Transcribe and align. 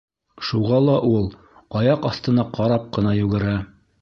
Шуға 0.51 0.79
ла 0.85 0.95
ул 1.09 1.27
аяҡ 1.83 2.09
аҫтына 2.13 2.47
ҡарап 2.57 2.89
ҡына 2.99 3.15
йүгерә. 3.23 3.55